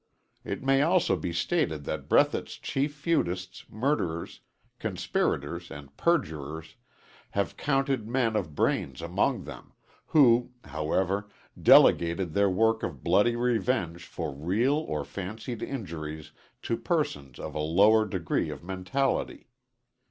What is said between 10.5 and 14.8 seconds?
however, delegated their work of bloody revenge for real